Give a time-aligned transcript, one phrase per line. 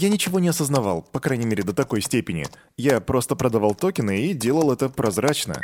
[0.00, 2.46] Я ничего не осознавал, по крайней мере до такой степени.
[2.76, 5.60] Я просто продавал токены и делал это прозрачно.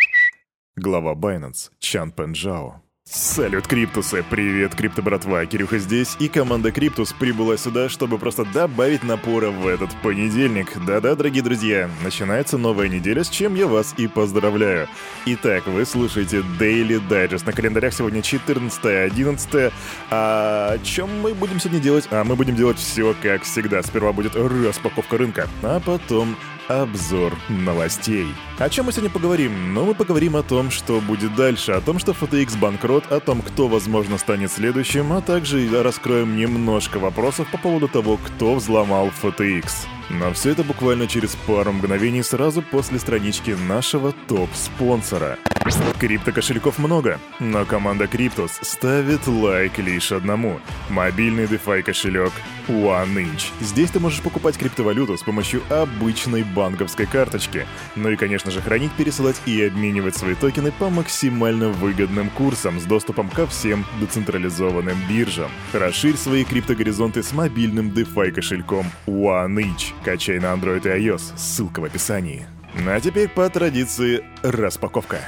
[0.75, 4.25] Глава Binance Чан Пенджао Салют, Криптусы!
[4.31, 5.45] Привет, Крипто братва!
[5.45, 10.73] Кирюха здесь, и команда Криптус прибыла сюда, чтобы просто добавить напора в этот понедельник.
[10.87, 14.89] Да-да, дорогие друзья, начинается новая неделя, с чем я вас и поздравляю.
[15.27, 17.45] Итак, вы слушаете Daily Digest.
[17.45, 19.73] На календарях сегодня 14-11.
[20.11, 22.09] А о чем мы будем сегодня делать?
[22.11, 23.83] А мы будем делать все как всегда.
[23.83, 26.37] Сперва будет распаковка рынка, а потом
[26.69, 28.27] обзор новостей.
[28.59, 29.75] О чем мы сегодня поговорим?
[29.75, 33.43] Ну, мы поговорим о том, что будет дальше, о том, что FTX банкрот, о том,
[33.43, 39.87] кто, возможно, станет следующим, а также раскроем немножко вопросов по поводу того, кто взломал FTX.
[40.11, 45.39] Но все это буквально через пару мгновений сразу после странички нашего топ-спонсора.
[45.99, 50.61] Крипто-кошельков много, но команда Криптус ставит лайк лишь одному.
[50.91, 52.33] Мобильный DeFi кошелек
[52.69, 53.47] OneInch.
[53.61, 57.67] Здесь ты можешь покупать криптовалюту с помощью обычной банковской карточки.
[57.97, 62.85] Ну и, конечно же, хранить, пересылать и обменивать свои токены по максимально выгодным курсам с
[62.85, 65.51] доступом ко всем децентрализованным биржам.
[65.73, 69.95] Расширь свои криптогоризонты с мобильным DeFi кошельком OneInch.
[70.05, 72.47] Качай на Android и iOS, ссылка в описании.
[72.75, 75.21] Ну а теперь по традиции распаковка.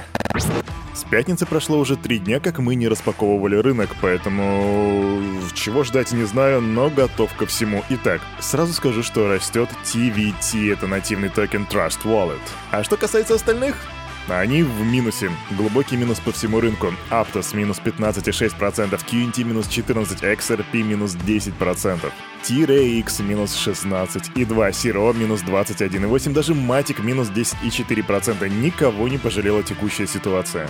[0.93, 5.21] С пятницы прошло уже три дня, как мы не распаковывали рынок, поэтому
[5.53, 7.83] чего ждать не знаю, но готов ко всему.
[7.89, 12.41] Итак, сразу скажу, что растет TVT, это нативный токен Trust Wallet.
[12.71, 13.75] А что касается остальных,
[14.27, 15.31] они в минусе.
[15.51, 16.93] Глубокий минус по всему рынку.
[17.09, 22.11] Aptos минус 15,6%, QNT минус 14%, XRP минус 10%.
[22.43, 28.47] T-Rex минус 16 и 2, Siro минус 21,8, даже Matic минус 10,4%.
[28.49, 30.69] Никого не пожалела текущая ситуация.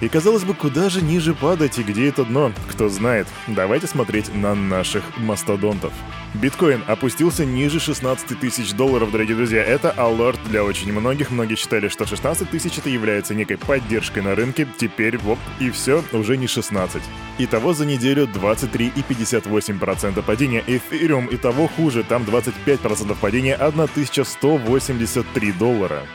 [0.00, 2.52] И казалось бы, куда же ниже падать и где это дно?
[2.70, 3.26] Кто знает.
[3.46, 5.92] Давайте смотреть на наших мастодонтов.
[6.34, 9.62] Биткоин опустился ниже 16 тысяч долларов, дорогие друзья.
[9.62, 11.30] Это алерт для очень многих.
[11.30, 14.66] Многие считали, что 16 тысяч это является некой поддержкой на рынке.
[14.78, 17.02] Теперь, воп, и все, уже не 16.
[17.38, 20.64] Итого за неделю 23,58% падения.
[20.66, 26.06] Эфириум и того хуже, там 25% падения, 1183 доллара.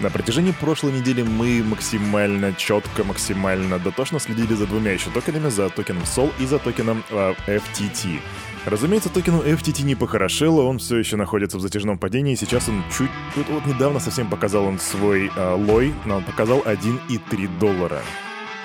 [0.00, 5.70] На протяжении прошлой недели мы максимально четко, максимально дотошно следили за двумя еще токенами, за
[5.70, 8.18] токеном SOL и за токеном э, FTT.
[8.64, 13.10] Разумеется, токену FTT не похорошело, он все еще находится в затяжном падении, сейчас он чуть...
[13.36, 18.02] Вот, вот недавно совсем показал он свой э, лой, но он показал 1,3 доллара.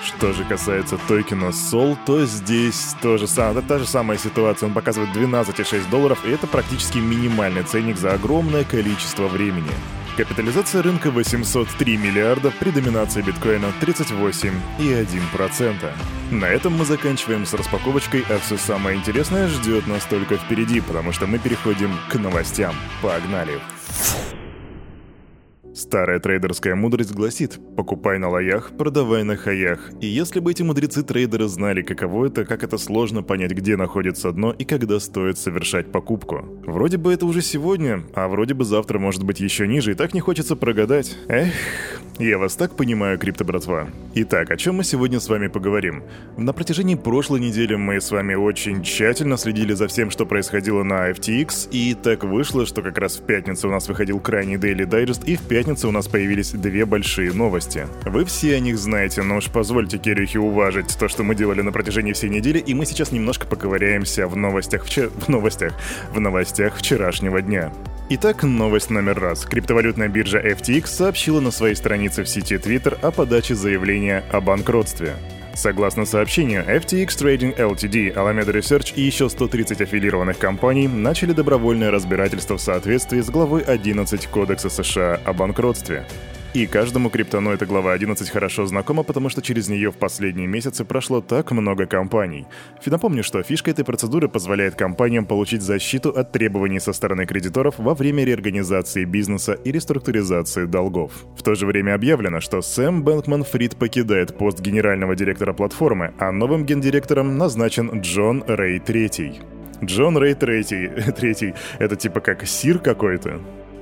[0.02, 4.66] Что же касается токена SOL, то здесь тоже сам, та же самая ситуация.
[4.66, 9.70] Он показывает 12,6 долларов, и это практически минимальный ценник за огромное количество времени.
[10.16, 15.92] Капитализация рынка 803 миллиарда при доминации биткоина 38,1%.
[16.30, 21.12] На этом мы заканчиваем с распаковочкой, а все самое интересное ждет нас только впереди, потому
[21.12, 22.74] что мы переходим к новостям.
[23.02, 23.60] Погнали!
[25.72, 29.92] Старая трейдерская мудрость гласит «покупай на лоях, продавай на хаях».
[30.00, 34.52] И если бы эти мудрецы-трейдеры знали, каково это, как это сложно понять, где находится дно
[34.52, 36.44] и когда стоит совершать покупку.
[36.66, 40.12] Вроде бы это уже сегодня, а вроде бы завтра может быть еще ниже, и так
[40.12, 41.16] не хочется прогадать.
[41.28, 41.52] Эх,
[42.18, 43.88] я вас так понимаю, крипто-братва.
[44.16, 46.02] Итак, о чем мы сегодня с вами поговорим?
[46.36, 51.10] На протяжении прошлой недели мы с вами очень тщательно следили за всем, что происходило на
[51.12, 55.24] FTX, и так вышло, что как раз в пятницу у нас выходил крайний Daily Digest,
[55.26, 57.86] и в пятницу пятницы у нас появились две большие новости.
[58.06, 61.70] Вы все о них знаете, но уж позвольте Кирюхе уважить то, что мы делали на
[61.70, 65.10] протяжении всей недели, и мы сейчас немножко поковыряемся в новостях, вчер...
[65.10, 65.74] в новостях,
[66.14, 67.74] в новостях вчерашнего дня.
[68.08, 69.44] Итак, новость номер раз.
[69.44, 75.16] Криптовалютная биржа FTX сообщила на своей странице в сети Twitter о подаче заявления о банкротстве.
[75.54, 82.56] Согласно сообщению, FTX Trading Ltd, Alameda Research и еще 130 аффилированных компаний начали добровольное разбирательство
[82.56, 86.06] в соответствии с главой 11 Кодекса США о банкротстве.
[86.52, 90.84] И каждому криптону эта глава 11 хорошо знакома, потому что через нее в последние месяцы
[90.84, 92.46] прошло так много компаний.
[92.86, 97.94] Напомню, что фишка этой процедуры позволяет компаниям получить защиту от требований со стороны кредиторов во
[97.94, 101.12] время реорганизации бизнеса и реструктуризации долгов.
[101.36, 106.32] В то же время объявлено, что Сэм Бэнкман Фрид покидает пост генерального директора платформы, а
[106.32, 109.84] новым гендиректором назначен Джон Рэй III.
[109.84, 113.40] Джон Рэй Третий, третий, это типа как сир какой-то.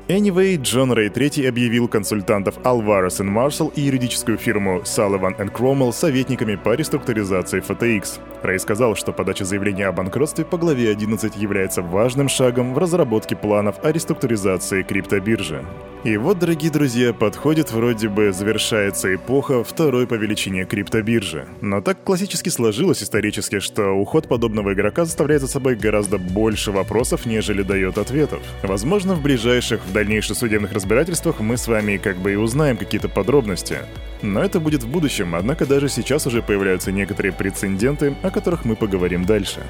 [0.09, 6.75] Anyway, Джон Рэй III объявил консультантов Alvarez Marshall и юридическую фирму Sullivan Cromwell советниками по
[6.75, 8.19] реструктуризации FTX.
[8.43, 13.37] Рэй сказал, что подача заявления о банкротстве по главе 11 является важным шагом в разработке
[13.37, 15.65] планов о реструктуризации криптобиржи.
[16.05, 21.47] И вот, дорогие друзья, подходит вроде бы завершается эпоха второй по величине криптобиржи.
[21.61, 27.27] Но так классически сложилось исторически, что уход подобного игрока заставляет за собой гораздо больше вопросов,
[27.27, 28.41] нежели дает ответов.
[28.63, 33.09] Возможно, в ближайших, в дальнейших судебных разбирательствах мы с вами как бы и узнаем какие-то
[33.09, 33.79] подробности.
[34.23, 38.77] Но это будет в будущем, однако даже сейчас уже появляются некоторые прецеденты, о которых мы
[38.77, 39.63] поговорим дальше.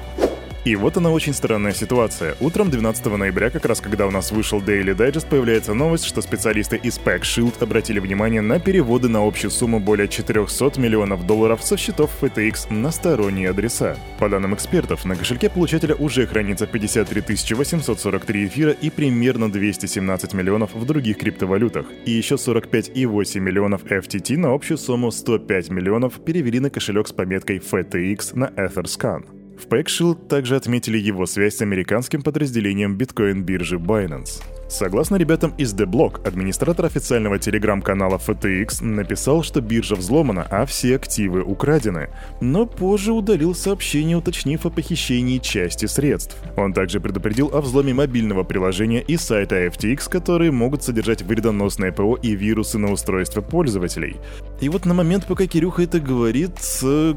[0.65, 2.35] И вот она очень странная ситуация.
[2.41, 6.75] Утром 12 ноября, как раз когда у нас вышел Daily Digest, появляется новость, что специалисты
[6.75, 11.77] из Pack Shield обратили внимание на переводы на общую сумму более 400 миллионов долларов со
[11.77, 13.97] счетов FTX на сторонние адреса.
[14.19, 20.73] По данным экспертов, на кошельке получателя уже хранится 53 843 эфира и примерно 217 миллионов
[20.73, 26.69] в других криптовалютах, и еще 45,8 миллионов FTT на общую сумму 105 миллионов перевели на
[26.69, 29.38] кошелек с пометкой FTX на Etherscan.
[29.59, 34.41] В PackShield также отметили его связь с американским подразделением биткоин-биржи Binance.
[34.69, 40.95] Согласно ребятам из The Block, администратор официального телеграм-канала FTX написал, что биржа взломана, а все
[40.95, 46.37] активы украдены, но позже удалил сообщение, уточнив о похищении части средств.
[46.55, 52.15] Он также предупредил о взломе мобильного приложения и сайта FTX, которые могут содержать вредоносное ПО
[52.15, 54.17] и вирусы на устройства пользователей.
[54.61, 56.51] И вот на момент, пока Кирюха это говорит,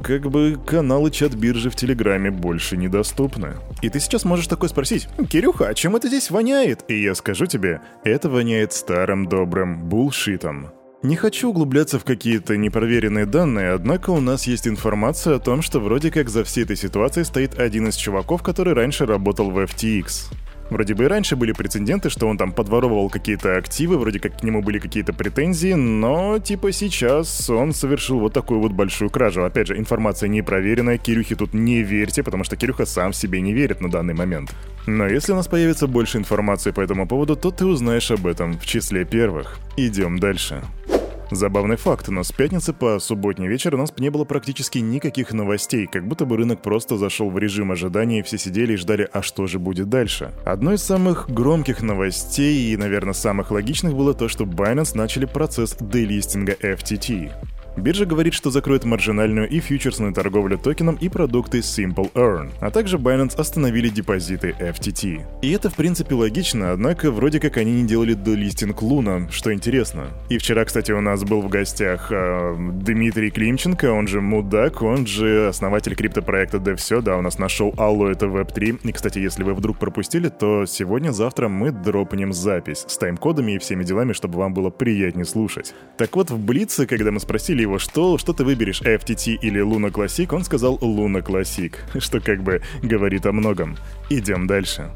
[0.03, 3.57] как бы каналы чат биржи в Телеграме больше недоступны.
[3.83, 7.42] И ты сейчас можешь такой спросить, «Кирюха, а чем это здесь воняет?» И я скажу
[7.47, 10.71] тебе, это воняет старым добрым булшитом.
[11.03, 15.81] Не хочу углубляться в какие-то непроверенные данные, однако у нас есть информация о том, что
[15.81, 20.33] вроде как за всей этой ситуацией стоит один из чуваков, который раньше работал в FTX.
[20.71, 24.43] Вроде бы и раньше были прецеденты, что он там подворовывал какие-то активы, вроде как к
[24.43, 29.45] нему были какие-то претензии, но типа сейчас он совершил вот такую вот большую кражу.
[29.45, 33.81] Опять же, информация непроверенная, Кирюхе тут не верьте, потому что Кирюха сам себе не верит
[33.81, 34.55] на данный момент.
[34.87, 38.59] Но если у нас появится больше информации по этому поводу, то ты узнаешь об этом
[38.59, 39.59] в числе первых.
[39.77, 40.63] Идем дальше.
[41.33, 45.87] Забавный факт, но с пятницы по субботний вечер у нас не было практически никаких новостей,
[45.87, 49.23] как будто бы рынок просто зашел в режим ожидания и все сидели и ждали, а
[49.23, 50.33] что же будет дальше.
[50.45, 55.75] Одной из самых громких новостей и, наверное, самых логичных было то, что Binance начали процесс
[55.81, 57.33] делистинга FTT.
[57.77, 62.99] Биржа говорит, что закроет маржинальную и фьючерсную торговлю токеном и продукты Simple Earn, а также
[62.99, 65.23] Binance остановили депозиты FTT.
[65.43, 70.09] И это в принципе логично, однако вроде как они не делали долистинг Луна, что интересно.
[70.29, 75.07] И вчера, кстати, у нас был в гостях э, Дмитрий Климченко, он же Мудак, он
[75.07, 78.81] же основатель криптопроекта DevSё, да, у нас нашел Алло это Web3.
[78.85, 83.85] И, кстати, если вы вдруг пропустили, то сегодня-завтра мы дропнем запись с тайм-кодами и всеми
[83.85, 85.75] делами, чтобы вам было приятнее слушать.
[85.97, 89.91] Так вот, в Блице, когда мы спросили его, что, что ты выберешь, FTT или Luna
[89.91, 93.77] Classic, он сказал Luna Classic, что как бы говорит о многом.
[94.11, 94.91] Идем дальше.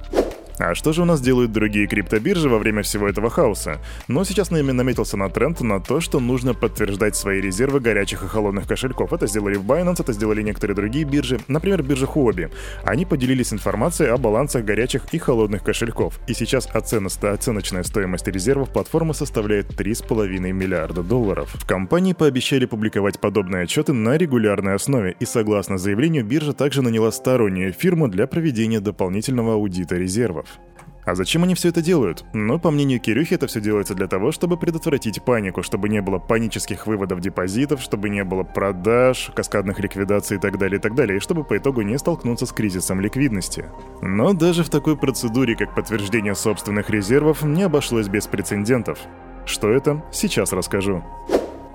[0.58, 3.78] А что же у нас делают другие криптобиржи во время всего этого хаоса?
[4.08, 8.26] Но сейчас на наметился на тренд на то, что нужно подтверждать свои резервы горячих и
[8.26, 9.12] холодных кошельков.
[9.12, 12.50] Это сделали в Binance, это сделали некоторые другие биржи, например, биржа Huobi.
[12.84, 16.18] Они поделились информацией о балансах горячих и холодных кошельков.
[16.26, 21.54] И сейчас оценочная стоимость резервов платформы составляет 3,5 миллиарда долларов.
[21.54, 27.10] В компании пообещали публиковать подобные отчеты на регулярной основе, и согласно заявлению, биржа также наняла
[27.12, 30.45] стороннюю фирму для проведения дополнительного аудита резервов.
[31.06, 32.24] А зачем они все это делают?
[32.32, 36.18] Ну, по мнению Кирюхи, это все делается для того, чтобы предотвратить панику, чтобы не было
[36.18, 41.18] панических выводов депозитов, чтобы не было продаж, каскадных ликвидаций и так далее, и так далее,
[41.18, 43.66] и чтобы по итогу не столкнуться с кризисом ликвидности.
[44.02, 48.98] Но даже в такой процедуре, как подтверждение собственных резервов, не обошлось без прецедентов.
[49.44, 50.04] Что это?
[50.10, 51.04] Сейчас расскажу.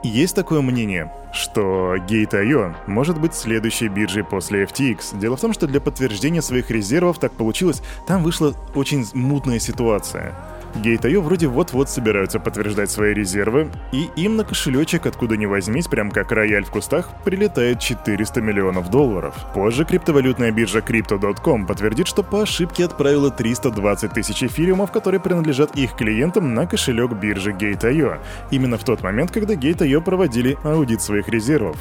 [0.04, 5.20] Есть такое мнение, что Gate.io может быть следующей биржей после FTX.
[5.20, 10.34] Дело в том, что для подтверждения своих резервов так получилось, там вышла очень мутная ситуация.
[10.76, 16.12] Gate.io вроде вот-вот собираются подтверждать свои резервы, и им на кошелечек, откуда ни возьмись, прям
[16.12, 19.36] как рояль в кустах, прилетает 400 миллионов долларов.
[19.54, 25.96] Позже криптовалютная биржа Crypto.com подтвердит, что по ошибке отправила 320 тысяч эфириумов, которые принадлежат их
[25.96, 28.20] клиентам, на кошелек биржи Gate.io.
[28.52, 31.78] Именно в тот момент, когда Gate.io проводили аудит своих резервов.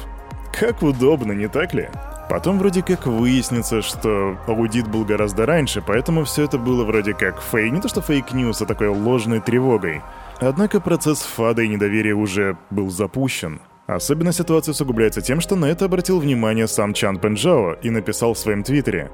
[0.57, 1.89] Как удобно, не так ли?
[2.31, 7.41] Потом вроде как выяснится, что аудит был гораздо раньше, поэтому все это было вроде как
[7.41, 10.01] фейк, не то что fake news, а такой ложной тревогой.
[10.39, 13.59] Однако процесс FUD а и недоверия уже был запущен.
[13.85, 18.39] Особенно ситуация усугубляется тем, что на это обратил внимание сам Чанпэн Чжао и написал в
[18.39, 19.11] своем твиттере.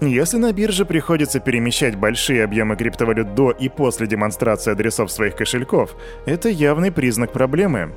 [0.00, 5.94] Если на бирже приходится перемещать большие объемы криптовалют до и после демонстрации адресов своих кошельков,
[6.24, 7.92] это явный признак проблемы.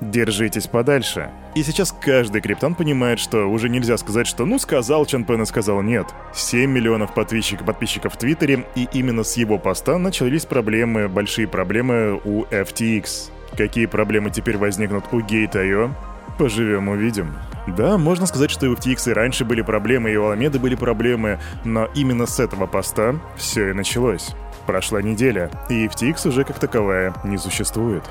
[0.00, 1.30] Держитесь подальше.
[1.54, 5.46] И сейчас каждый криптон понимает, что уже нельзя сказать, что ну сказал Чан Пен и
[5.46, 6.06] сказал нет.
[6.34, 12.20] 7 миллионов подписчиков, подписчиков в Твиттере, и именно с его поста начались проблемы, большие проблемы
[12.24, 13.30] у FTX.
[13.56, 15.92] Какие проблемы теперь возникнут у Gate.io?
[16.38, 17.36] Поживем, увидим.
[17.66, 20.74] Да, можно сказать, что и у FTX и раньше были проблемы, и у Аламеды были
[20.74, 24.30] проблемы, но именно с этого поста все и началось.
[24.66, 28.04] Прошла неделя, и FTX уже как таковая не существует.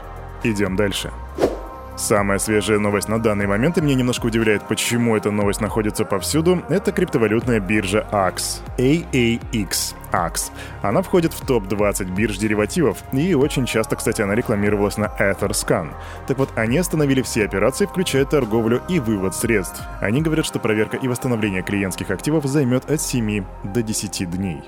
[0.44, 1.12] Идем дальше.
[2.00, 6.64] Самая свежая новость на данный момент, и меня немножко удивляет, почему эта новость находится повсюду,
[6.70, 8.62] это криптовалютная биржа AX.
[8.78, 9.96] AAX.
[10.14, 10.52] AX.
[10.82, 15.90] Она входит в топ-20 бирж деривативов, и очень часто, кстати, она рекламировалась на Etherscan.
[16.26, 19.82] Так вот, они остановили все операции, включая торговлю и вывод средств.
[20.00, 24.64] Они говорят, что проверка и восстановление клиентских активов займет от 7 до 10 дней.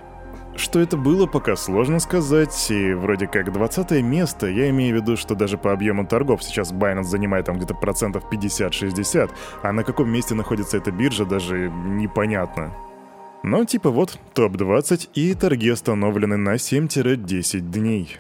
[0.55, 5.17] Что это было, пока сложно сказать, и вроде как 20 место, я имею в виду,
[5.17, 9.31] что даже по объему торгов сейчас Binance занимает там где-то процентов 50-60,
[9.63, 12.74] а на каком месте находится эта биржа даже непонятно.
[13.43, 18.17] Но типа вот, топ-20 и торги остановлены на 7-10 дней.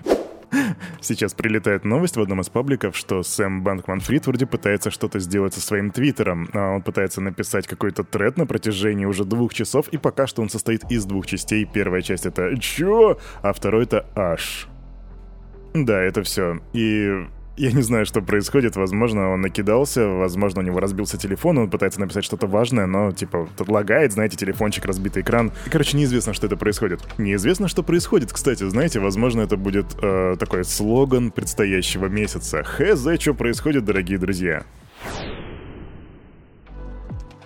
[1.01, 5.53] Сейчас прилетает новость в одном из пабликов, что Сэм Банкман Фрид вроде пытается что-то сделать
[5.53, 6.49] со своим твиттером.
[6.53, 10.49] А он пытается написать какой-то тред на протяжении уже двух часов, и пока что он
[10.49, 11.65] состоит из двух частей.
[11.65, 14.67] Первая часть это «Чё?», а второй это «Аш».
[15.73, 16.59] Да, это все.
[16.73, 17.25] И
[17.57, 18.75] я не знаю, что происходит.
[18.75, 23.47] Возможно, он накидался, возможно, у него разбился телефон, он пытается написать что-то важное, но, типа,
[23.57, 25.51] тут лагает, знаете, телефончик, разбитый экран.
[25.69, 27.01] Короче, неизвестно, что это происходит.
[27.17, 32.63] Неизвестно, что происходит, кстати, знаете, возможно, это будет э, такой слоган предстоящего месяца.
[32.63, 34.63] Хз, что происходит, дорогие друзья.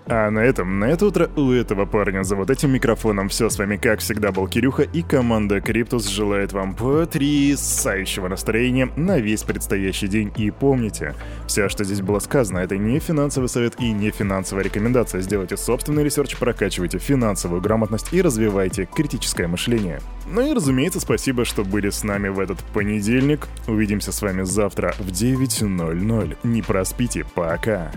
[0.07, 3.57] А на этом, на это утро у этого парня за вот этим микрофоном все с
[3.57, 10.07] вами, как всегда, был Кирюха, и команда Криптус желает вам потрясающего настроения на весь предстоящий
[10.07, 10.31] день.
[10.37, 11.15] И помните,
[11.47, 15.21] все, что здесь было сказано, это не финансовый совет и не финансовая рекомендация.
[15.21, 20.01] Сделайте собственный research, прокачивайте финансовую грамотность и развивайте критическое мышление.
[20.27, 23.47] Ну и, разумеется, спасибо, что были с нами в этот понедельник.
[23.67, 26.37] Увидимся с вами завтра в 9.00.
[26.43, 27.91] Не проспите, пока.